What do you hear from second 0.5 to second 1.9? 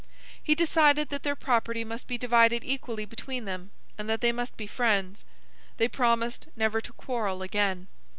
decided that their property